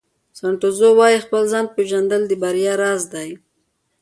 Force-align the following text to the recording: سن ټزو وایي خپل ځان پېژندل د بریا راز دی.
سن 0.39 0.53
ټزو 0.61 0.89
وایي 0.99 1.19
خپل 1.25 1.41
ځان 1.51 1.65
پېژندل 1.75 2.21
د 2.27 2.31
بریا 2.41 2.73
راز 2.81 3.01
دی. 3.13 3.29